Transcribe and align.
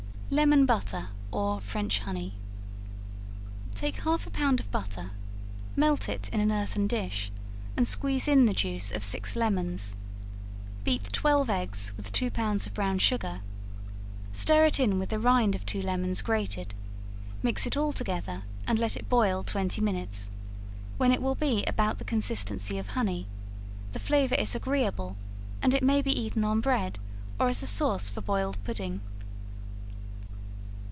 Lemon 0.33 0.65
Butter 0.65 1.07
or 1.31 1.59
French 1.59 1.99
Honey. 1.99 2.35
Take 3.75 3.99
half 4.03 4.25
a 4.25 4.29
pound 4.29 4.61
of 4.61 4.71
butter, 4.71 5.11
melt 5.75 6.07
it 6.07 6.29
in 6.29 6.39
an 6.39 6.53
earthen 6.53 6.87
dish 6.87 7.29
and 7.75 7.85
squeeze 7.85 8.29
in 8.29 8.45
the 8.45 8.53
juice 8.53 8.91
of 8.93 9.03
six 9.03 9.35
lemons; 9.35 9.97
beat 10.85 11.11
twelve 11.11 11.49
eggs 11.49 11.91
with 11.97 12.13
two 12.13 12.31
pounds 12.31 12.65
of 12.65 12.73
brown 12.73 12.97
sugar, 12.97 13.41
stir 14.31 14.63
it 14.67 14.79
in 14.79 14.97
with 14.99 15.09
the 15.09 15.19
rind 15.19 15.53
of 15.53 15.65
two 15.65 15.81
lemons 15.81 16.21
grated, 16.21 16.73
mix 17.43 17.65
it 17.67 17.75
all 17.75 17.91
together, 17.91 18.43
and 18.65 18.79
let 18.79 18.95
it 18.95 19.09
boil 19.09 19.43
twenty 19.43 19.81
minutes, 19.81 20.31
when 20.95 21.11
it 21.11 21.21
will 21.21 21.35
be 21.35 21.65
about 21.67 21.97
the 21.97 22.05
consistency 22.05 22.77
of 22.77 22.87
honey; 22.91 23.27
the 23.91 23.99
flavor 23.99 24.35
is 24.35 24.55
agreeable, 24.55 25.17
and 25.61 25.73
it 25.73 25.83
may 25.83 26.01
be 26.01 26.17
eaten 26.17 26.45
on 26.45 26.61
bread, 26.61 26.99
or 27.37 27.49
as 27.49 27.61
a 27.61 27.67
sauce 27.67 28.09
for 28.09 28.21
boiled 28.21 28.57
pudding. 28.63 29.01